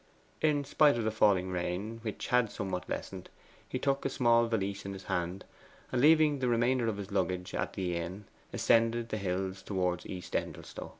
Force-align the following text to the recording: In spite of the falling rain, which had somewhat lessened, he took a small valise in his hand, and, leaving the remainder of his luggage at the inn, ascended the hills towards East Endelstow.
In 0.41 0.63
spite 0.65 0.97
of 0.97 1.03
the 1.03 1.11
falling 1.11 1.51
rain, 1.51 1.99
which 2.01 2.29
had 2.29 2.51
somewhat 2.51 2.89
lessened, 2.89 3.29
he 3.69 3.77
took 3.77 4.03
a 4.03 4.09
small 4.09 4.47
valise 4.47 4.83
in 4.83 4.93
his 4.93 5.03
hand, 5.03 5.45
and, 5.91 6.01
leaving 6.01 6.39
the 6.39 6.47
remainder 6.47 6.87
of 6.87 6.97
his 6.97 7.11
luggage 7.11 7.53
at 7.53 7.73
the 7.73 7.95
inn, 7.95 8.25
ascended 8.51 9.09
the 9.09 9.17
hills 9.19 9.61
towards 9.61 10.07
East 10.07 10.33
Endelstow. 10.35 10.89